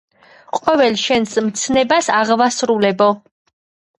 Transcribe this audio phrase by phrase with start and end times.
[0.61, 3.13] ყოველ შენს მცნებას აღვასრულებო